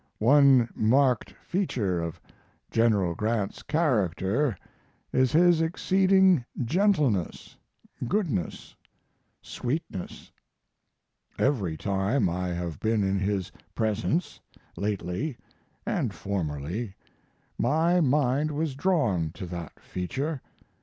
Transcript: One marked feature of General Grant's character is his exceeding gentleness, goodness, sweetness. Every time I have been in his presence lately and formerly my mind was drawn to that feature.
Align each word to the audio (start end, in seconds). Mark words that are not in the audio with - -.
One 0.17 0.67
marked 0.73 1.29
feature 1.43 2.01
of 2.01 2.19
General 2.71 3.13
Grant's 3.13 3.61
character 3.61 4.57
is 5.13 5.31
his 5.31 5.61
exceeding 5.61 6.43
gentleness, 6.65 7.55
goodness, 8.07 8.75
sweetness. 9.43 10.31
Every 11.37 11.77
time 11.77 12.29
I 12.29 12.47
have 12.47 12.79
been 12.79 13.03
in 13.03 13.19
his 13.19 13.51
presence 13.75 14.39
lately 14.75 15.37
and 15.85 16.11
formerly 16.11 16.95
my 17.59 18.01
mind 18.03 18.49
was 18.49 18.73
drawn 18.73 19.29
to 19.35 19.45
that 19.45 19.79
feature. 19.79 20.41